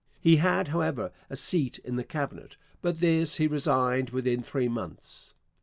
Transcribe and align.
He 0.19 0.37
had, 0.37 0.69
however, 0.69 1.11
a 1.29 1.35
seat 1.35 1.77
in 1.83 1.95
the 1.95 2.03
Cabinet, 2.03 2.57
but 2.81 3.01
this 3.01 3.35
he 3.35 3.45
resigned 3.45 4.09
within 4.09 4.41
three 4.41 4.67
months. 4.67 5.35